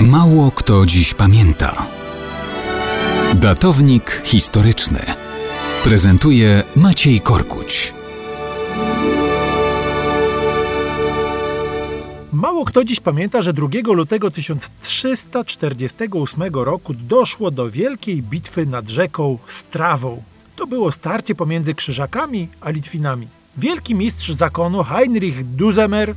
[0.00, 1.86] Mało kto dziś pamięta.
[3.34, 5.00] Datownik historyczny
[5.84, 7.94] prezentuje Maciej Korkuć.
[12.32, 19.38] Mało kto dziś pamięta, że 2 lutego 1348 roku doszło do wielkiej bitwy nad rzeką
[19.46, 20.22] Strawą.
[20.56, 23.28] To było starcie pomiędzy Krzyżakami a Litwinami.
[23.56, 26.14] Wielki mistrz zakonu Heinrich Duzemer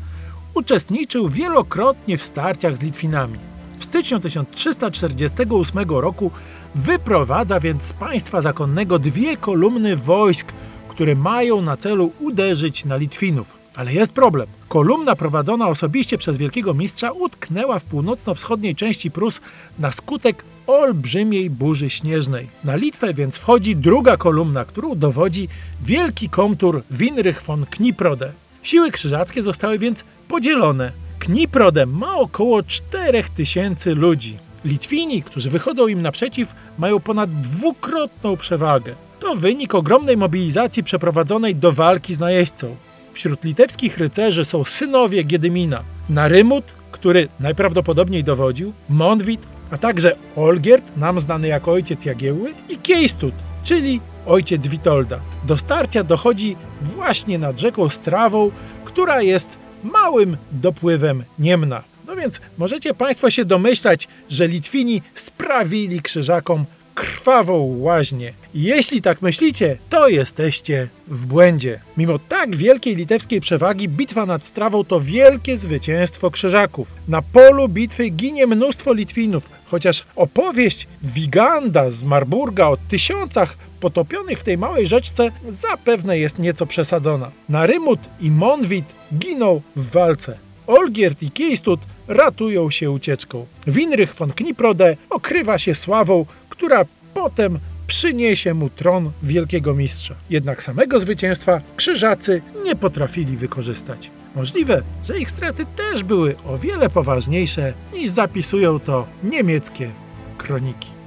[0.53, 3.48] uczestniczył wielokrotnie w starciach z Litwinami.
[3.89, 6.31] Styczniu 1348 roku
[6.75, 10.51] wyprowadza więc z państwa zakonnego dwie kolumny wojsk,
[10.87, 13.57] które mają na celu uderzyć na Litwinów.
[13.75, 14.47] Ale jest problem.
[14.67, 19.41] Kolumna prowadzona osobiście przez wielkiego mistrza utknęła w północno-wschodniej części Prus
[19.79, 22.47] na skutek olbrzymiej burzy śnieżnej.
[22.63, 25.47] Na Litwę więc wchodzi druga kolumna, którą dowodzi
[25.81, 28.31] wielki komtur Winrych von Kniprode.
[28.63, 31.08] Siły krzyżackie zostały więc podzielone.
[31.29, 34.37] Kniprode ma około 4000 ludzi.
[34.65, 38.95] Litwini, którzy wychodzą im naprzeciw, mają ponad dwukrotną przewagę.
[39.19, 42.75] To wynik ogromnej mobilizacji przeprowadzonej do walki z najeźdźcą.
[43.13, 51.19] Wśród litewskich rycerzy są synowie Giedymina, Narymut, który najprawdopodobniej dowodził, Monwit, a także Olgierd, nam
[51.19, 53.33] znany jako ojciec Jagiełły, i Kiejstut,
[53.63, 55.19] czyli ojciec Witolda.
[55.43, 58.51] Do starcia dochodzi właśnie nad rzeką Strawą,
[58.85, 61.83] która jest małym dopływem Niemna.
[62.07, 68.33] No więc możecie Państwo się domyślać, że Litwini sprawili krzyżakom krwawą łaźnię.
[68.53, 71.79] Jeśli tak myślicie, to jesteście w błędzie.
[71.97, 76.87] Mimo tak wielkiej litewskiej przewagi, bitwa nad Strawą to wielkie zwycięstwo krzyżaków.
[77.07, 84.43] Na polu bitwy ginie mnóstwo Litwinów, chociaż opowieść Wiganda z Marburga o tysiącach potopionych w
[84.43, 87.31] tej małej rzeczce zapewne jest nieco przesadzona.
[87.49, 90.37] Narymut i Monwit giną w walce.
[90.67, 93.45] Olgierd i Kiejstut ratują się ucieczką.
[93.67, 96.25] Winrych von Kniprode okrywa się sławą,
[96.59, 100.15] która potem przyniesie mu tron wielkiego mistrza.
[100.29, 104.11] Jednak samego zwycięstwa krzyżacy nie potrafili wykorzystać.
[104.35, 109.89] Możliwe, że ich straty też były o wiele poważniejsze niż zapisują to niemieckie
[110.37, 110.98] kroniki.